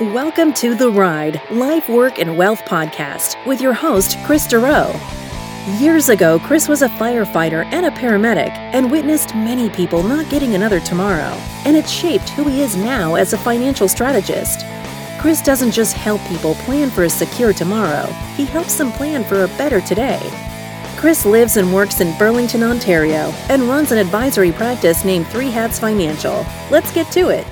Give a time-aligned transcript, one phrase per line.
[0.00, 4.92] Welcome to The Ride Life, Work, and Wealth podcast with your host, Kris Dureau.
[5.80, 10.56] Years ago, Kris was a firefighter and a paramedic and witnessed many people not getting
[10.56, 14.66] another tomorrow, and it shaped who he is now as a financial strategist.
[15.20, 19.44] Kris doesn't just help people plan for a secure tomorrow, he helps them plan for
[19.44, 20.18] a better today.
[20.96, 25.78] Kris lives and works in Burlington, Ontario, and runs an advisory practice named Three Hats
[25.78, 26.44] Financial.
[26.68, 27.46] Let's get to it.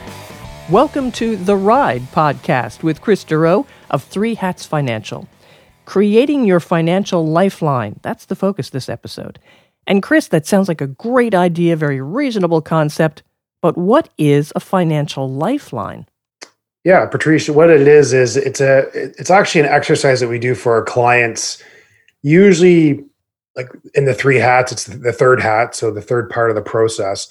[0.72, 5.28] Welcome to The Ride podcast with Kris Dureau of Three Hats Financial.
[5.84, 8.00] Creating your financial lifeline.
[8.00, 9.38] That's the focus this episode.
[9.86, 13.22] And Kris, that sounds like a great idea, very reasonable concept,
[13.60, 16.06] but what is a financial lifeline?
[16.84, 20.54] Yeah, Patricia, what it is is it's a it's actually an exercise that we do
[20.54, 21.62] for our clients.
[22.22, 23.04] Usually
[23.56, 26.62] like in the three hats, it's the third hat, so the third part of the
[26.62, 27.28] process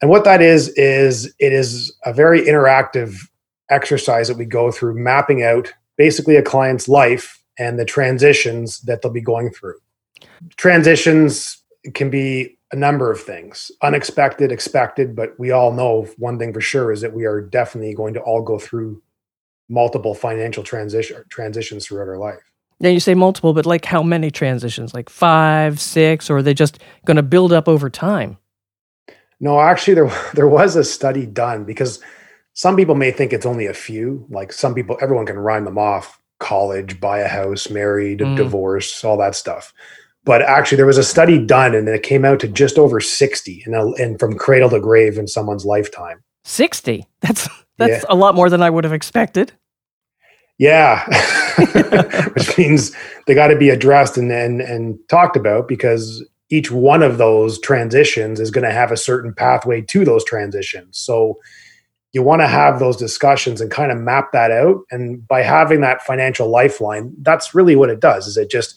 [0.00, 3.16] and what that is, is it is a very interactive
[3.70, 9.00] exercise that we go through mapping out basically a client's life and the transitions that
[9.00, 9.78] they'll be going through.
[10.56, 11.62] Transitions
[11.94, 16.60] can be a number of things unexpected, expected, but we all know one thing for
[16.60, 19.00] sure is that we are definitely going to all go through
[19.68, 22.38] multiple financial transition transitions throughout our life.
[22.78, 24.92] Now you say multiple, but like how many transitions?
[24.92, 28.36] Like five, six, or are they just going to build up over time?
[29.40, 32.00] No, actually, there there was a study done because
[32.54, 34.26] some people may think it's only a few.
[34.30, 38.36] Like some people, everyone can rhyme them off: college, buy a house, married, mm.
[38.36, 39.72] divorce, all that stuff.
[40.24, 43.62] But actually, there was a study done, and it came out to just over sixty,
[43.66, 46.22] and, and from cradle to grave in someone's lifetime.
[46.44, 47.06] Sixty.
[47.20, 47.48] That's
[47.78, 48.08] that's yeah.
[48.08, 49.52] a lot more than I would have expected.
[50.58, 51.04] Yeah,
[52.34, 52.92] which means
[53.26, 57.60] they got to be addressed and, and and talked about because each one of those
[57.60, 60.98] transitions is going to have a certain pathway to those transitions.
[60.98, 61.38] So
[62.16, 65.82] you want to have those discussions and kind of map that out and by having
[65.82, 68.74] that financial lifeline that's really what it does is it just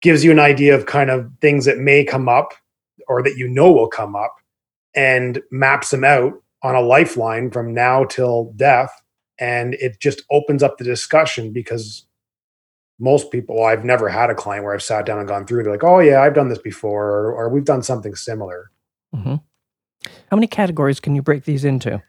[0.00, 2.54] gives you an idea of kind of things that may come up
[3.08, 4.34] or that you know will come up
[4.94, 9.02] and maps them out on a lifeline from now till death
[9.38, 12.05] and it just opens up the discussion because
[12.98, 15.62] most people, well, I've never had a client where I've sat down and gone through.
[15.62, 18.70] They're like, "Oh yeah, I've done this before," or, or "We've done something similar."
[19.14, 19.36] Mm-hmm.
[20.30, 22.02] How many categories can you break these into?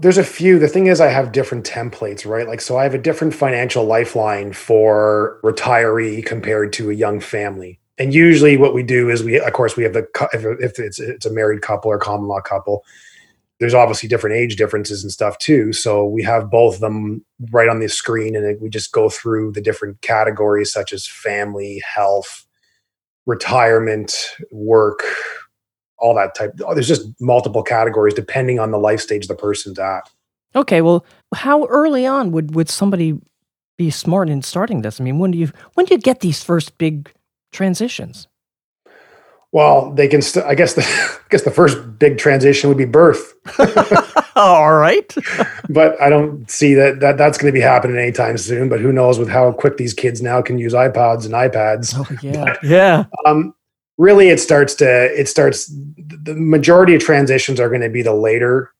[0.00, 0.58] There's a few.
[0.58, 2.46] The thing is, I have different templates, right?
[2.46, 7.80] Like, so I have a different financial lifeline for retiree compared to a young family.
[7.98, 10.06] And usually, what we do is we, of course, we have the
[10.62, 12.84] if it's it's a married couple or common law couple,
[13.60, 15.72] there's obviously different age differences and stuff too.
[15.72, 19.52] So we have both of them right on the screen and we just go through
[19.52, 22.46] the different categories such as family, health,
[23.26, 24.14] retirement,
[24.50, 25.02] work,
[25.98, 26.52] all that type.
[26.64, 30.08] Oh, there's just multiple categories depending on the life stage the person's at.
[30.54, 31.04] Okay, well,
[31.34, 33.18] how early on would would somebody
[33.76, 35.00] be smart in starting this?
[35.00, 37.12] I mean, when do you when do you get these first big
[37.52, 38.28] transitions?
[39.52, 40.20] Well, they can.
[40.20, 43.34] St- I guess the I guess the first big transition would be birth.
[44.36, 45.12] All right,
[45.68, 48.68] but I don't see that, that that's going to be happening anytime soon.
[48.68, 51.94] But who knows with how quick these kids now can use iPods and iPads?
[51.96, 53.04] Oh yeah, but, yeah.
[53.26, 53.54] Um,
[53.96, 54.86] really, it starts to
[55.18, 55.66] it starts.
[55.66, 58.72] The majority of transitions are going to be the later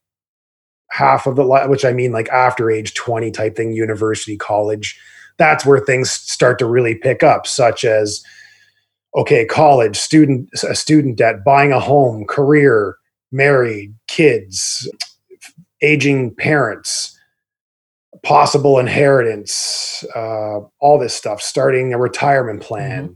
[0.91, 5.01] half of the which I mean like after age twenty type thing, university, college.
[5.39, 8.25] That's where things start to really pick up, such as
[9.15, 12.97] okay, college, student, a student debt, buying a home, career,
[13.33, 14.91] married, kids,
[15.83, 17.19] aging parents,
[18.23, 23.09] possible inheritance, uh, all this stuff, starting a retirement plan.
[23.09, 23.15] Mm-hmm.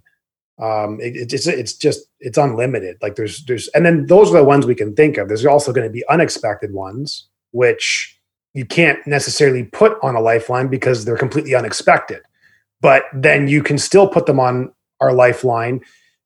[0.62, 2.98] Um, it, it's it's just it's unlimited.
[3.02, 5.26] Like there's there's and then those are the ones we can think of.
[5.26, 8.20] There's also going to be unexpected ones, which
[8.54, 12.20] you can't necessarily put on a lifeline because they're completely unexpected.
[12.80, 15.80] But then you can still put them on our lifeline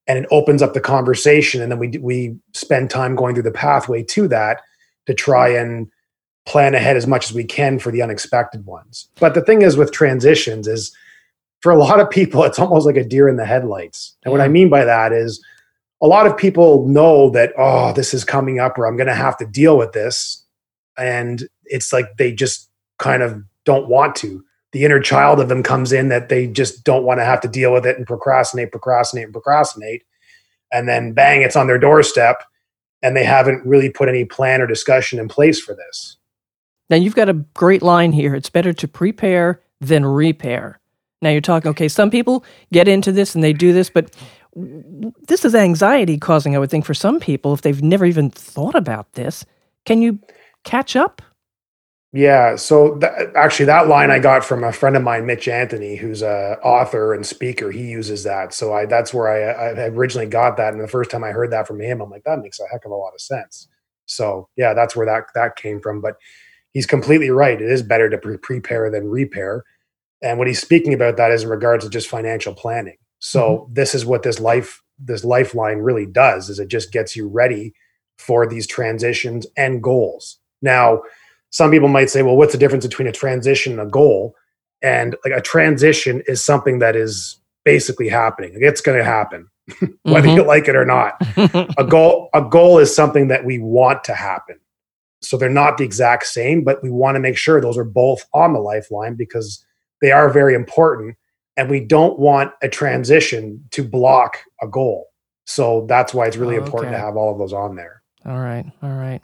[0.06, 3.50] and it opens up the conversation and then we we spend time going through the
[3.50, 4.62] pathway to that
[5.06, 5.88] to try and
[6.44, 9.08] plan ahead as much as we can for the unexpected ones.
[9.18, 10.94] But the thing is with transitions is
[11.60, 14.16] for a lot of people it's almost like a deer in the headlights.
[14.24, 15.44] And what i mean by that is
[16.02, 19.14] a lot of people know that oh this is coming up or i'm going to
[19.14, 20.44] have to deal with this
[20.98, 24.44] and it's like they just kind of don't want to
[24.76, 27.48] the inner child of them comes in that they just don't want to have to
[27.48, 30.02] deal with it and procrastinate, procrastinate, and procrastinate.
[30.70, 32.42] And then bang, it's on their doorstep
[33.02, 36.18] and they haven't really put any plan or discussion in place for this.
[36.90, 38.34] Now you've got a great line here.
[38.34, 40.78] It's better to prepare than repair.
[41.22, 44.14] Now you're talking, okay, some people get into this and they do this, but
[44.54, 48.74] this is anxiety causing, I would think, for some people if they've never even thought
[48.74, 49.46] about this.
[49.86, 50.18] Can you
[50.64, 51.22] catch up?
[52.16, 52.56] Yeah.
[52.56, 56.22] So th- actually, that line I got from a friend of mine, Mitch Anthony, who's
[56.22, 57.70] a author and speaker.
[57.70, 58.54] He uses that.
[58.54, 60.72] So I that's where I, I originally got that.
[60.72, 62.86] And the first time I heard that from him, I'm like, that makes a heck
[62.86, 63.68] of a lot of sense.
[64.06, 66.00] So yeah, that's where that that came from.
[66.00, 66.16] But
[66.72, 67.60] he's completely right.
[67.60, 69.62] It is better to pre- prepare than repair.
[70.22, 72.96] And what he's speaking about that is in regards to just financial planning.
[73.18, 73.74] So mm-hmm.
[73.74, 77.74] this is what this life this lifeline really does is it just gets you ready
[78.16, 80.38] for these transitions and goals.
[80.62, 81.02] Now,
[81.56, 84.34] some people might say, well, what's the difference between a transition and a goal?
[84.82, 88.52] And like a transition is something that is basically happening.
[88.56, 89.48] It's going to happen,
[90.02, 90.36] whether mm-hmm.
[90.36, 91.14] you like it or not.
[91.78, 94.56] a goal, a goal is something that we want to happen.
[95.22, 98.26] So they're not the exact same, but we want to make sure those are both
[98.34, 99.64] on the lifeline because
[100.02, 101.16] they are very important.
[101.56, 105.06] And we don't want a transition to block a goal.
[105.46, 108.02] So that's why it's really oh, important to have all of those on there.
[108.26, 108.70] All right.
[108.82, 109.22] All right.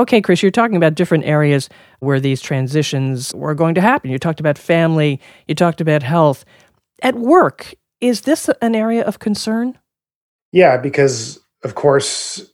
[0.00, 1.68] Okay, Kris, you're talking about different areas
[1.98, 4.10] where these transitions were going to happen.
[4.10, 6.46] You talked about family, you talked about health.
[7.02, 9.78] At work, is this an area of concern?
[10.52, 12.50] Yeah, because of course,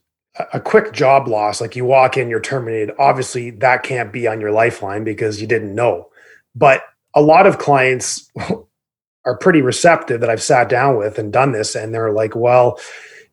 [0.51, 4.41] a quick job loss, like you walk in, you're terminated, obviously that can't be on
[4.41, 6.09] your lifeline because you didn't know.
[6.53, 6.81] But
[7.15, 8.29] a lot of clients
[9.25, 12.77] are pretty receptive that I've sat down with and done this, and they're like, well,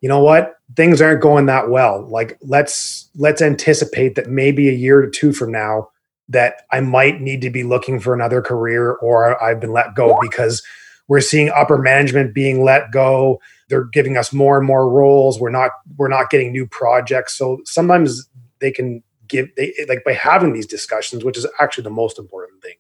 [0.01, 2.07] you know what things aren't going that well.
[2.09, 5.91] Like let's let's anticipate that maybe a year or two from now
[6.27, 10.19] that i might need to be looking for another career or i've been let go
[10.23, 10.63] because
[11.09, 13.41] we're seeing upper management being let go.
[13.69, 15.41] They're giving us more and more roles.
[15.41, 17.37] We're not we're not getting new projects.
[17.37, 18.29] So sometimes
[18.61, 22.63] they can give they like by having these discussions which is actually the most important
[22.63, 22.75] thing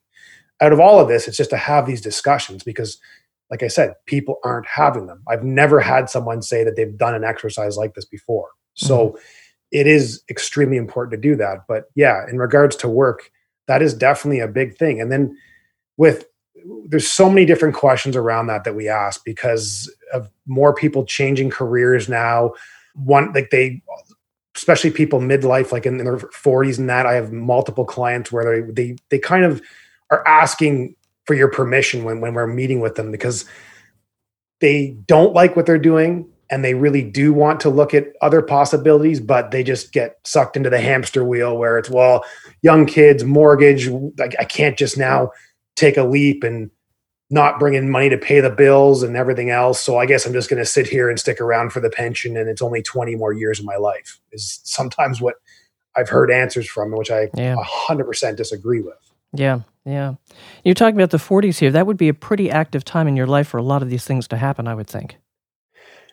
[0.61, 2.99] out of all of this it's just to have these discussions because
[3.51, 5.23] like I said, people aren't having them.
[5.29, 8.49] I've never had someone say that they've done an exercise like this before.
[8.75, 9.19] So mm-hmm.
[9.71, 11.67] it is extremely important to do that.
[11.69, 13.31] But yeah, in regards to work,
[13.67, 15.01] that is definitely a big thing.
[15.01, 15.37] And then
[15.97, 16.27] with
[16.87, 21.51] there's so many different questions around that that we ask because of more people changing
[21.51, 22.53] careers now.
[22.95, 23.83] One like they
[24.57, 28.63] especially people midlife like in, in their 40s and that i have multiple clients where
[28.63, 29.61] they they, they kind of
[30.11, 30.95] are asking
[31.27, 33.45] for your permission when, when we're meeting with them because
[34.61, 38.43] they don't like what they're doing and they really do want to look at other
[38.43, 42.25] possibilities, but they just get sucked into the hamster wheel where it's, well,
[42.63, 43.89] young kids, mortgage,
[44.19, 45.31] like I can't just now
[45.77, 46.71] take a leap and
[47.31, 49.81] not bring in money to pay the bills and everything else.
[49.81, 52.37] So I guess I'm just going to sit here and stick around for the pension
[52.37, 55.37] and it's only 20 more years of my life is sometimes what
[55.97, 57.57] I've heard answers from, which I yeah.
[57.89, 58.95] 100% disagree with.
[59.33, 60.15] Yeah, yeah.
[60.65, 61.71] You're talking about the 40s here.
[61.71, 64.05] That would be a pretty active time in your life for a lot of these
[64.05, 65.17] things to happen, I would think.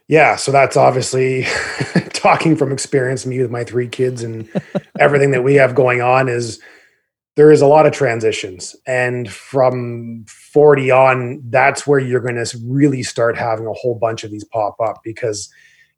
[0.08, 1.44] Yeah, so that's obviously
[2.10, 4.50] talking from experience, me with my three kids and
[5.00, 6.62] everything that we have going on is
[7.38, 8.76] there is a lot of transitions.
[8.86, 14.26] And from 40 on, that's where you're going to really start having a whole bunch
[14.26, 15.50] of these pop up because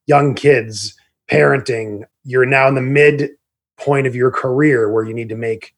[0.06, 0.96] young kids,
[1.30, 3.32] parenting, you're now in the mid
[3.78, 5.74] point of your career where you need to make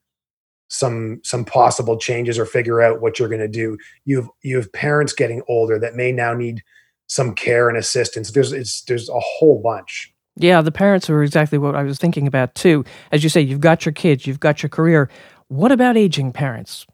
[0.68, 3.78] some some possible changes or figure out what you're going to do.
[4.06, 6.64] You have you have parents getting older that may now need
[7.08, 8.32] some care and assistance.
[8.32, 10.12] There's it's there's a whole bunch.
[10.38, 12.84] Yeah the parents are exactly what i was thinking about too.
[13.12, 15.10] As you say you've got your kids you've got your career.
[15.48, 16.86] What about aging parents?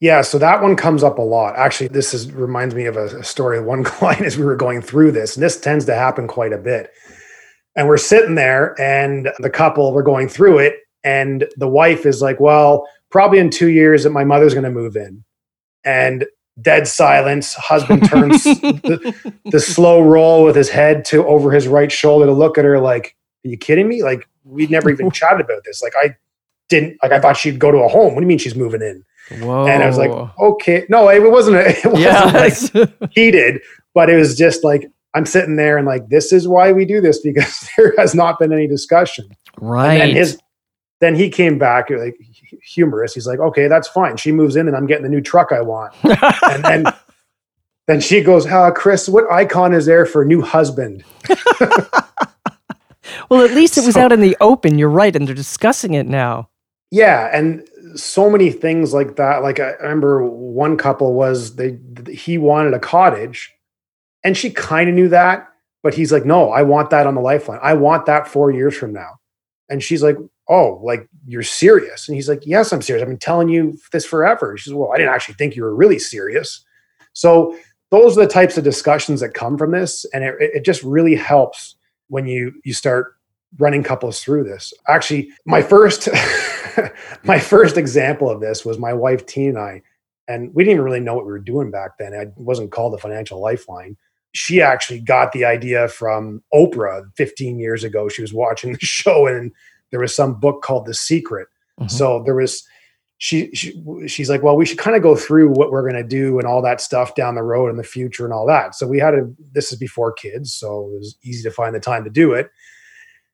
[0.00, 1.56] Yeah so that one comes up a lot.
[1.56, 4.56] Actually this is reminds me of a, a story of one client as we were
[4.56, 6.90] going through this and this tends to happen quite a bit.
[7.74, 12.22] And we're sitting there and the couple we're going through it and the wife is
[12.22, 15.24] like, well, probably in two years that my mother's going to move in.
[15.84, 16.26] And
[16.60, 17.54] dead silence.
[17.54, 22.32] Husband turns the, the, slow roll with his head to over his right shoulder to
[22.32, 24.02] look at her like, are you kidding me?
[24.02, 25.82] Like, we'd never even chatted about this.
[25.82, 26.16] Like, I
[26.68, 28.14] didn't, like, I thought she'd go to a home.
[28.14, 29.04] What do you mean she's moving in?
[29.40, 29.66] Whoa.
[29.66, 30.84] And I was like, okay.
[30.88, 32.74] No, it wasn't, a, it wasn't yes.
[32.74, 33.60] like heated,
[33.94, 37.00] but it was just like, I'm sitting there and like, this is why we do
[37.00, 39.28] this because there has not been any discussion.
[39.58, 40.00] Right.
[40.00, 40.38] And his
[41.02, 42.16] then he came back like
[42.62, 43.12] humorous.
[43.12, 44.16] He's like, okay, that's fine.
[44.16, 45.92] She moves in and I'm getting the new truck I want.
[46.04, 46.84] and then
[47.88, 51.02] then she goes, ah, Kris, what icon is there for new husband?
[53.28, 54.78] well, at least it was so, out in the open.
[54.78, 55.14] You're right.
[55.14, 56.48] And they're discussing it now.
[56.92, 57.28] Yeah.
[57.36, 59.42] And so many things like that.
[59.42, 61.80] Like I remember one couple was they,
[62.12, 63.52] he wanted a cottage
[64.22, 65.48] and she kind of knew that,
[65.82, 67.58] but he's like, no, I want that on the lifeline.
[67.60, 69.18] I want that four years from now.
[69.68, 70.16] And she's like,
[70.52, 72.08] oh, like you're serious?
[72.08, 73.02] And he's like, yes, I'm serious.
[73.02, 74.56] I've been telling you this forever.
[74.56, 76.64] She says, well, I didn't actually think you were really serious.
[77.14, 77.56] So
[77.90, 80.04] those are the types of discussions that come from this.
[80.12, 81.76] And it, it just really helps
[82.08, 83.16] when you, you start
[83.58, 84.72] running couples through this.
[84.88, 86.08] Actually, my first
[87.24, 89.82] my first example of this was my wife Tina and I,
[90.28, 92.12] and we didn't even really know what we were doing back then.
[92.12, 93.96] It wasn't called the Financial Lifeline.
[94.34, 98.08] She actually got the idea from Oprah 15 years ago.
[98.08, 99.52] She was watching the show, and
[99.92, 101.46] there was some book called The Secret.
[101.78, 101.88] Mm-hmm.
[101.88, 102.66] So there was
[103.18, 106.08] she, she she's like, well, we should kind of go through what we're going to
[106.08, 108.74] do and all that stuff down the road in the future and all that.
[108.74, 111.80] So we had a this is before kids, so it was easy to find the
[111.80, 112.50] time to do it.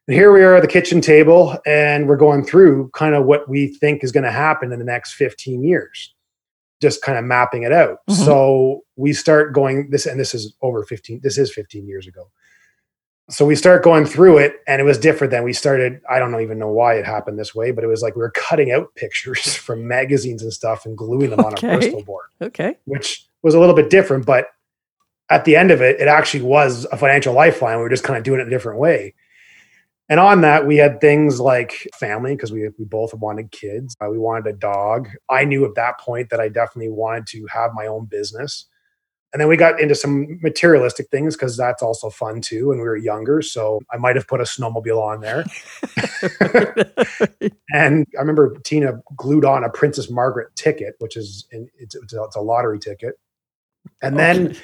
[0.07, 3.49] And here we are at the kitchen table, and we're going through kind of what
[3.49, 6.15] we think is going to happen in the next 15 years,
[6.83, 7.99] just kind of mapping it out.
[8.11, 8.25] Mm-hmm.
[8.25, 11.21] So we start going this, and this is over 15.
[11.23, 12.31] This is 15 years ago
[13.31, 15.45] so we start going through it and it was different then.
[15.45, 18.17] We started i don't even know why it happened this way but it was like
[18.17, 21.69] we were cutting out pictures from magazines and stuff and gluing them okay.
[21.69, 22.77] on a bristol board okay.
[22.85, 24.49] which was a little bit different but
[25.31, 27.77] at the end of it it actually was a financial lifeline.
[27.77, 29.15] We were just kind of doing it a different way.
[30.09, 33.95] And on that we had things like family because we, we both wanted kids.
[34.01, 35.09] Uh, we wanted a dog.
[35.29, 38.67] I knew at that point that i definitely wanted to have my own business
[39.33, 42.85] and then we got into some materialistic things because that's also fun too when we
[42.85, 43.43] were younger.
[43.43, 45.45] So I might have put a snowmobile on there.
[47.73, 52.15] and I remember Tina glued on a Princess Margaret ticket, which is in, it's, it's,
[52.15, 53.17] a, it's a lottery ticket.
[54.01, 54.57] And then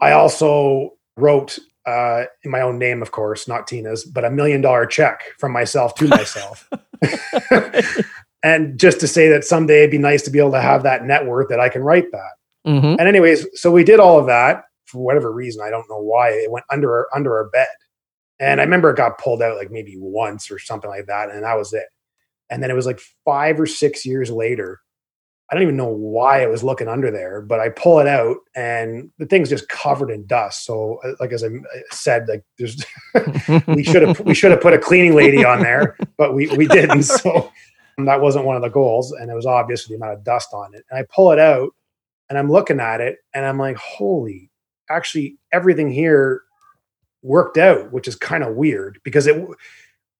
[0.00, 4.60] I also wrote uh, in my own name, of course, not Tina's, but a million
[4.60, 6.68] dollar check from myself to myself.
[8.42, 11.04] and just to say that someday it'd be nice to be able to have that
[11.04, 12.35] net worth that I can write that.
[12.66, 12.96] Mm-hmm.
[12.98, 15.62] And anyways, so we did all of that for whatever reason.
[15.64, 17.68] I don't know why it went under our, under our bed.
[18.38, 21.44] And I remember it got pulled out like maybe once or something like that, and
[21.44, 21.86] that was it.
[22.50, 24.80] And then it was like five or six years later.
[25.50, 28.36] I don't even know why it was looking under there, but I pull it out
[28.56, 30.64] and the thing's just covered in dust.
[30.64, 31.48] So, uh, like as I
[31.90, 32.84] said, like there's
[33.68, 36.66] we should have we should have put a cleaning lady on there, but we we
[36.66, 37.04] didn't.
[37.96, 40.50] So that wasn't one of the goals, and it was obvious the amount of dust
[40.52, 40.84] on it.
[40.90, 41.70] And I pull it out,
[42.28, 44.50] and I'm looking at it and I'm like, holy,
[44.90, 46.42] actually, everything here
[47.22, 49.46] worked out, which is kind of weird because it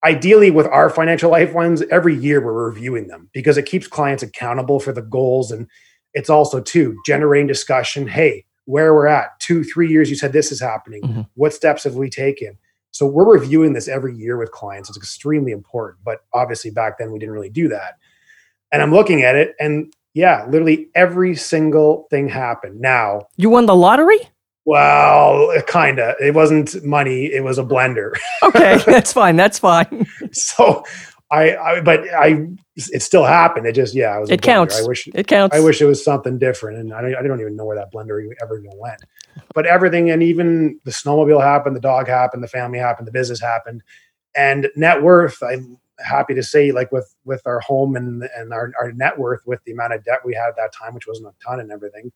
[0.05, 4.79] ideally with our financial lifelines, every year we're reviewing them because it keeps clients accountable
[4.79, 5.51] for the goals.
[5.51, 5.67] And
[6.15, 8.07] it's also, too, generating discussion.
[8.07, 11.03] Hey, where we're at, two, three years, you said this is happening.
[11.03, 11.21] Mm-hmm.
[11.35, 12.57] What steps have we taken?
[12.93, 14.89] So we're reviewing this every year with clients.
[14.89, 15.99] It's extremely important.
[16.05, 17.95] But obviously, back then we didn't really do that.
[18.73, 22.81] And I'm looking at it, and yeah, literally every single thing happened.
[22.81, 24.19] Now, you won the lottery?
[24.65, 26.17] Well, kind of.
[26.19, 28.17] It wasn't money, it was a blender.
[28.43, 29.37] okay, that's fine.
[29.37, 30.07] That's fine.
[30.33, 30.85] so,
[31.31, 32.47] I, I, but I,
[32.77, 33.67] it still happened.
[33.67, 34.31] It just, yeah, it was.
[34.31, 34.81] It counts.
[34.81, 35.55] I wish it counts.
[35.55, 37.93] I wish it was something different, and I don't, I don't even know where that
[37.93, 39.03] blender ever even went.
[39.55, 43.39] But everything, and even the snowmobile happened, the dog happened, the family happened, the business
[43.39, 43.83] happened,
[44.35, 45.43] and net worth.
[45.43, 45.59] I
[45.99, 49.63] happy to say like with with our home and and our, our net worth with
[49.65, 52.13] the amount of debt we had at that time which wasn't a ton and everything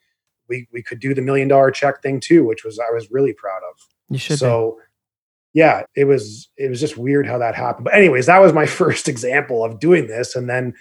[0.48, 3.32] we we could do the million dollar check thing too which was i was really
[3.32, 3.80] proud of.
[4.08, 4.78] You should so
[5.54, 5.60] be.
[5.60, 7.84] yeah it was it was just weird how that happened.
[7.84, 10.74] But anyways that was my first example of doing this and then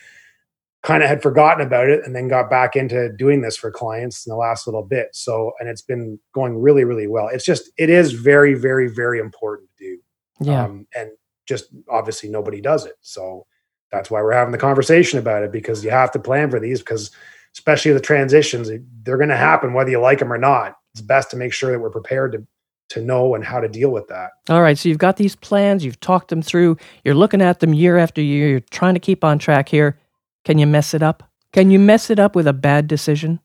[0.81, 4.25] kind of had forgotten about it and then got back into doing this for clients
[4.25, 5.09] in the last little bit.
[5.13, 7.27] So and it's been going really really well.
[7.27, 9.99] It's just it is very very very important to do.
[10.41, 10.63] Yeah.
[10.63, 11.11] Um, and
[11.49, 12.95] just obviously nobody does it.
[13.01, 13.47] So
[13.91, 16.79] that's why we're having the conversation about it because you have to plan for these
[16.79, 17.09] because
[17.53, 18.69] especially the transitions,
[19.01, 20.77] they're going to happen whether you like them or not.
[20.93, 22.47] It's best to make sure that we're prepared to
[22.89, 24.31] to know and how to deal with that.
[24.49, 27.71] All right, so you've got these plans, you've talked them through, you're looking at them
[27.71, 29.99] year after year, you're trying to keep on track here.
[30.43, 31.21] Can you mess it up?
[31.53, 33.39] Can you mess it up with a bad decision?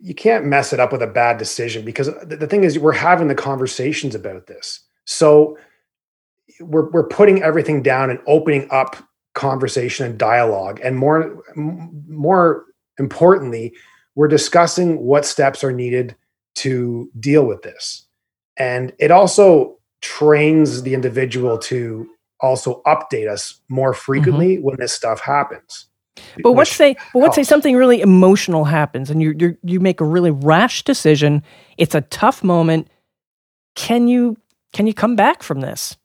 [0.00, 3.28] You can't mess it up with a bad decision because the thing is we're having
[3.28, 4.80] the conversations about this.
[5.04, 5.58] So
[6.60, 8.96] we're we're putting everything down and opening up
[9.34, 10.80] conversation and dialogue.
[10.82, 12.64] And more more
[12.98, 13.74] importantly
[14.14, 16.16] we're discussing what steps are needed
[16.56, 18.04] to deal with this.
[18.56, 22.08] And it also trains the individual to
[22.40, 24.64] also update us more frequently mm-hmm.
[24.64, 25.86] when this stuff happens.
[26.42, 30.00] But let's say but let's say something really emotional happens and you you you make
[30.00, 31.44] a really rash decision.
[31.76, 32.88] It's a tough moment.
[33.76, 34.36] Can you
[34.72, 35.96] can you come back from this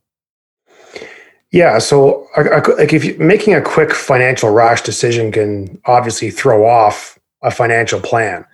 [1.54, 1.78] yeah.
[1.78, 7.52] So, like, if you making a quick financial rash decision can obviously throw off a
[7.52, 8.46] financial plan.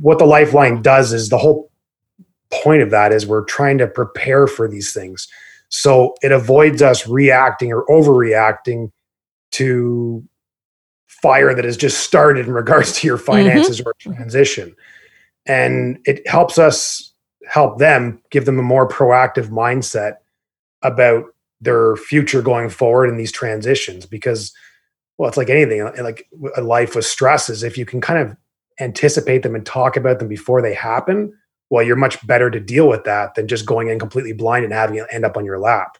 [0.00, 1.70] What the lifeline does is the whole
[2.52, 5.26] point of that is we're trying to prepare for these things.
[5.68, 8.92] So it avoids us reacting or overreacting
[9.52, 10.22] to
[11.06, 13.26] fire that has just started in regards to your mm-hmm.
[13.26, 13.88] finances mm-hmm.
[13.88, 14.76] or transition.
[15.46, 17.12] And it helps us
[17.48, 20.16] help them give them a more proactive mindset
[20.82, 21.24] about
[21.60, 24.52] their future going forward in these transitions because
[25.18, 28.36] well it's like anything like a life with stresses if you can kind of
[28.80, 31.32] anticipate them and talk about them before they happen
[31.70, 34.72] well you're much better to deal with that than just going in completely blind and
[34.72, 35.98] having it end up on your lap.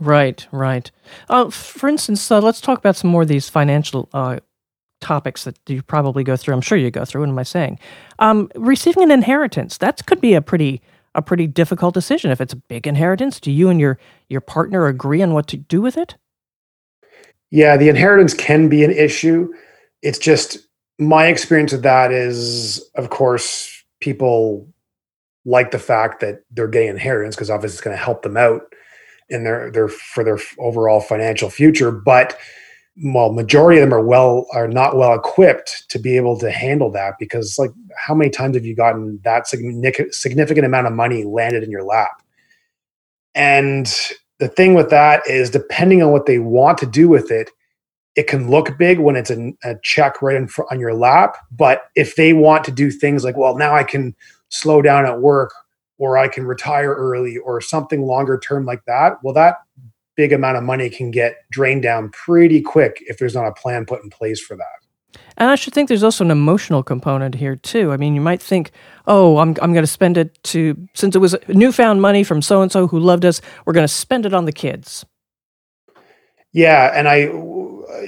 [0.00, 0.90] Right right.
[1.28, 4.38] Uh, for instance uh, let's talk about some more of these financial uh,
[5.02, 7.78] topics that you probably go through i'm sure you go through what am i saying?
[8.18, 10.80] Um, receiving an inheritance that could be a pretty
[11.16, 12.30] a pretty difficult decision.
[12.30, 15.56] If it's a big inheritance, do you and your your partner agree on what to
[15.56, 16.16] do with it?
[17.50, 19.52] Yeah, the inheritance can be an issue.
[20.02, 20.58] It's just
[20.98, 24.68] my experience with that is, of course, people
[25.44, 28.62] like the fact that they're getting inheritance because obviously it's going to help them out
[29.28, 31.90] in their their for their overall financial future.
[31.90, 32.38] But
[33.02, 36.90] well, majority of them are well are not well equipped to be able to handle
[36.92, 41.62] that because like how many times have you gotten that significant amount of money landed
[41.62, 42.22] in your lap?
[43.34, 43.86] And
[44.38, 47.50] the thing with that is depending on what they want to do with it,
[48.16, 51.36] it can look big when it's a, a check right in front on your lap.
[51.50, 54.14] But if they want to do things like, well, now I can
[54.48, 55.52] slow down at work
[55.98, 59.56] or I can retire early or something longer term like that, well, that
[60.16, 63.84] big amount of money can get drained down pretty quick if there's not a plan
[63.86, 65.20] put in place for that.
[65.38, 67.92] And I should think there's also an emotional component here too.
[67.92, 68.70] I mean, you might think,
[69.06, 72.62] "Oh, I'm I'm going to spend it to since it was newfound money from so
[72.62, 75.04] and so who loved us, we're going to spend it on the kids."
[76.52, 77.16] Yeah, and I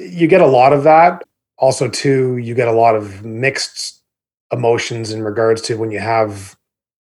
[0.00, 1.22] you get a lot of that.
[1.58, 4.02] Also too, you get a lot of mixed
[4.52, 6.56] emotions in regards to when you have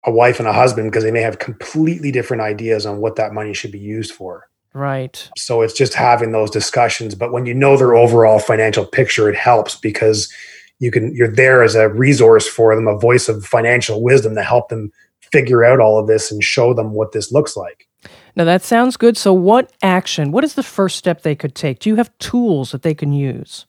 [0.05, 3.33] a wife and a husband because they may have completely different ideas on what that
[3.33, 4.47] money should be used for.
[4.73, 5.29] Right.
[5.37, 7.13] So it's just having those discussions.
[7.15, 10.33] But when you know their overall financial picture, it helps because
[10.79, 14.43] you can you're there as a resource for them, a voice of financial wisdom to
[14.43, 14.91] help them
[15.31, 17.87] figure out all of this and show them what this looks like.
[18.35, 19.15] Now that sounds good.
[19.15, 20.31] So what action?
[20.31, 21.79] What is the first step they could take?
[21.79, 23.67] Do you have tools that they can use?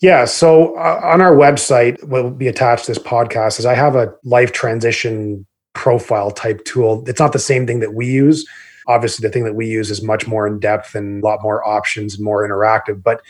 [0.00, 3.74] Yeah, so uh, on our website, what will be attached to this podcast is I
[3.74, 5.44] have a life transition
[5.74, 7.02] profile type tool.
[7.08, 8.46] It's not the same thing that we use
[8.88, 11.66] Obviously, the thing that we use is much more in depth and a lot more
[11.66, 13.02] options and more interactive.
[13.02, 13.22] But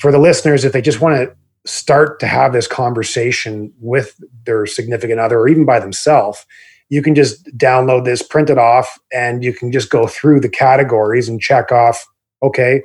[0.00, 4.66] for the listeners, if they just want to start to have this conversation with their
[4.66, 6.46] significant other or even by themselves,
[6.88, 10.48] you can just download this, print it off, and you can just go through the
[10.48, 12.04] categories and check off
[12.42, 12.82] okay,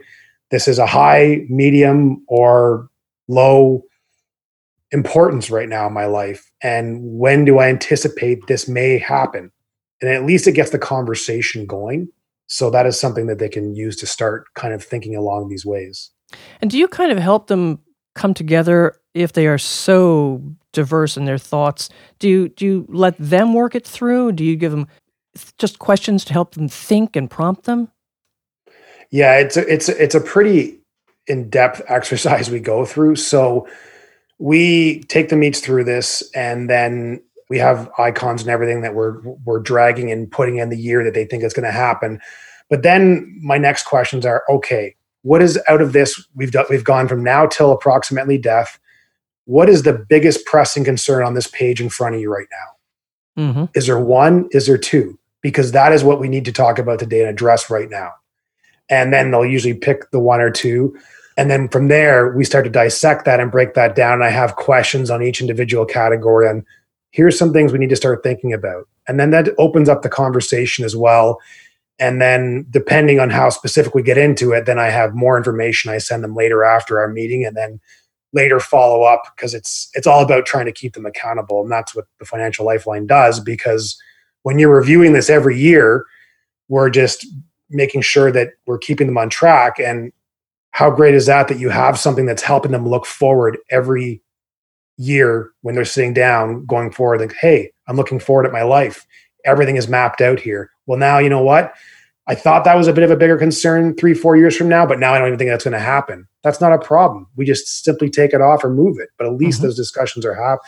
[0.49, 2.89] this is a high, medium, or
[3.27, 3.83] low
[4.91, 6.51] importance right now in my life.
[6.61, 9.51] And when do I anticipate this may happen?
[10.03, 12.09] And at least it gets the conversation going.
[12.47, 15.65] So that is something that they can use to start kind of thinking along these
[15.65, 16.11] ways.
[16.61, 17.79] And do you kind of help them
[18.13, 21.89] come together if they are so diverse in their thoughts?
[22.19, 24.33] Do you do you let them work it through?
[24.33, 24.87] Do you give them
[25.57, 27.89] just questions to help them think and prompt them?
[29.09, 30.79] Yeah it's a, it's a, it's a pretty
[31.27, 33.15] in-depth exercise we go through.
[33.15, 33.67] So
[34.37, 37.21] we take them each through this and then
[37.53, 41.13] we have icons and everything that we're we're dragging and putting in the year that
[41.13, 42.19] they think is going to happen.
[42.67, 46.83] But then my next questions are okay, what is out of this we've done we've
[46.83, 48.79] gone from now till approximately death.
[49.45, 52.47] What is the biggest pressing concern on this page in front of you right
[53.37, 53.43] now?
[53.43, 53.65] Mm-hmm.
[53.75, 54.49] Is there one?
[54.49, 55.19] Is there two?
[55.43, 58.13] Because that is what we need to talk about today and address right now.
[58.89, 60.97] And then they'll usually pick the one or two.
[61.37, 64.13] And then from there, we start to dissect that and break that down.
[64.13, 66.65] And I have questions on each individual category and
[67.13, 68.89] here's some things we need to start thinking about.
[69.07, 71.39] And then that opens up the conversation as well.
[71.99, 75.91] And then, depending on how specific we get into it, then I have more information
[75.91, 77.79] I send them later after our meeting, and then
[78.33, 81.95] later follow up because it's it's all about trying to keep them accountable, and that's
[81.95, 83.39] what the Financial Lifeline does.
[83.39, 83.95] Because
[84.41, 86.03] when you're reviewing this every year,
[86.67, 87.27] we're just
[87.69, 89.79] making sure that we're keeping them on track.
[89.79, 90.11] And
[90.71, 94.19] how great is that that you have something that's helping them look forward every
[94.97, 99.05] year when they're sitting down going forward like hey i'm looking forward at my life.
[99.45, 100.71] Everything is mapped out here.
[100.85, 101.73] Well now you know what?
[102.27, 104.85] I thought that was a bit of a bigger concern three four years from now
[104.85, 106.27] but now i don't even think that's going to happen.
[106.43, 107.27] That's not a problem.
[107.35, 109.09] We just simply take it off or move it.
[109.17, 109.67] But at least mm-hmm.
[109.67, 110.59] those discussions are hap-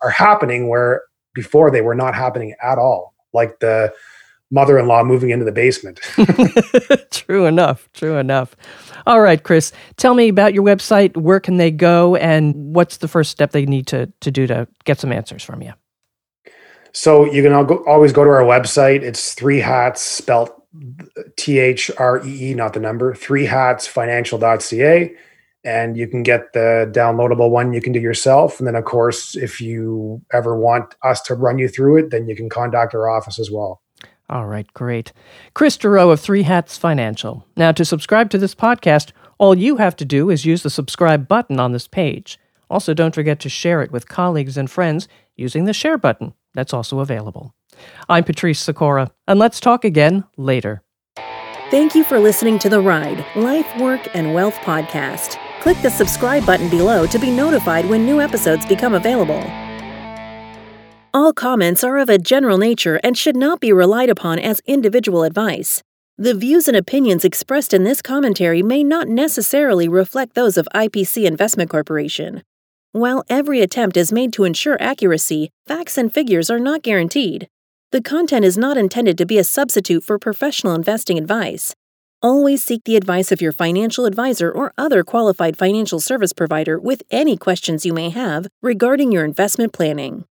[0.00, 1.02] are happening where
[1.34, 3.14] before they were not happening at all.
[3.32, 3.92] Like the
[4.50, 6.00] mother-in-law moving into the basement
[7.10, 8.56] true enough true enough
[9.06, 11.16] all right, Kris, tell me about your website.
[11.16, 14.66] Where can they go, and what's the first step they need to to do to
[14.84, 15.72] get some answers from you?
[16.92, 19.02] So you can always go to our website.
[19.02, 20.62] It's three hats spelt
[21.36, 23.14] T H R E E, not the number.
[23.14, 25.14] Three hats financial.ca.
[25.66, 28.58] And you can get the downloadable one you can do yourself.
[28.58, 32.28] And then, of course, if you ever want us to run you through it, then
[32.28, 33.80] you can contact our office as well.
[34.30, 35.12] All right, great.
[35.52, 37.46] Kris Dureau of Three Hats Financial.
[37.56, 41.28] Now, to subscribe to this podcast, all you have to do is use the subscribe
[41.28, 42.38] button on this page.
[42.70, 46.32] Also, don't forget to share it with colleagues and friends using the share button.
[46.54, 47.54] That's also available.
[48.08, 50.82] I'm Patrice Sikora, and let's talk again later.
[51.70, 55.38] Thank you for listening to the Ride Life, Work, and Wealth podcast.
[55.60, 59.42] Click the subscribe button below to be notified when new episodes become available.
[61.16, 65.22] All comments are of a general nature and should not be relied upon as individual
[65.22, 65.80] advice.
[66.18, 71.24] The views and opinions expressed in this commentary may not necessarily reflect those of IPC
[71.24, 72.42] Investment Corporation.
[72.90, 77.46] While every attempt is made to ensure accuracy, facts and figures are not guaranteed.
[77.92, 81.76] The content is not intended to be a substitute for professional investing advice.
[82.22, 87.04] Always seek the advice of your financial advisor or other qualified financial service provider with
[87.12, 90.24] any questions you may have regarding your investment planning.